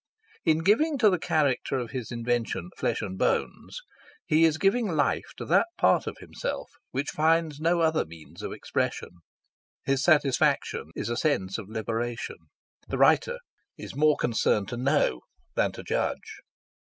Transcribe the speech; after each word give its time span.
In 0.45 0.63
giving 0.63 0.97
to 0.97 1.11
the 1.11 1.19
character 1.19 1.77
of 1.77 1.91
his 1.91 2.11
invention 2.11 2.71
flesh 2.75 3.03
and 3.03 3.19
bones 3.19 3.81
he 4.25 4.45
is 4.45 4.57
giving 4.57 4.87
life 4.95 5.33
to 5.37 5.45
that 5.45 5.67
part 5.77 6.07
of 6.07 6.17
himself 6.17 6.71
which 6.89 7.11
finds 7.11 7.59
no 7.59 7.81
other 7.81 8.03
means 8.03 8.41
of 8.41 8.51
expression. 8.51 9.09
His 9.85 10.01
satisfaction 10.03 10.89
is 10.95 11.09
a 11.09 11.17
sense 11.17 11.59
of 11.59 11.69
liberation. 11.69 12.37
The 12.87 12.97
writer 12.97 13.37
is 13.77 13.95
more 13.95 14.17
concerned 14.17 14.69
to 14.69 14.77
know 14.77 15.19
than 15.53 15.71
to 15.73 15.83
judge. 15.83 16.39